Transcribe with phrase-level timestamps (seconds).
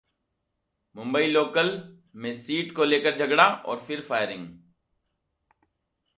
[0.95, 1.69] Mumbai local
[2.15, 4.47] में seat को लेकर झगड़ा और फिर फायरिंग